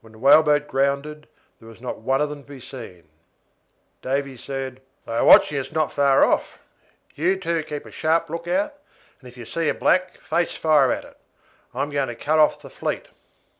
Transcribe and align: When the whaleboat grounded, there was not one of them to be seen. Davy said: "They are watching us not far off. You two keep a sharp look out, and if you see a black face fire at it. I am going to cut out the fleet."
When 0.00 0.12
the 0.14 0.18
whaleboat 0.18 0.66
grounded, 0.66 1.28
there 1.60 1.68
was 1.68 1.80
not 1.80 1.98
one 2.00 2.20
of 2.20 2.28
them 2.28 2.42
to 2.42 2.48
be 2.48 2.58
seen. 2.58 3.04
Davy 4.02 4.36
said: 4.36 4.82
"They 5.06 5.12
are 5.12 5.24
watching 5.24 5.56
us 5.56 5.70
not 5.70 5.92
far 5.92 6.24
off. 6.24 6.58
You 7.14 7.36
two 7.36 7.62
keep 7.62 7.86
a 7.86 7.92
sharp 7.92 8.28
look 8.28 8.48
out, 8.48 8.74
and 9.20 9.28
if 9.28 9.36
you 9.36 9.44
see 9.44 9.68
a 9.68 9.74
black 9.74 10.16
face 10.18 10.52
fire 10.56 10.90
at 10.90 11.04
it. 11.04 11.16
I 11.72 11.82
am 11.82 11.90
going 11.90 12.08
to 12.08 12.16
cut 12.16 12.40
out 12.40 12.58
the 12.58 12.70
fleet." 12.70 13.06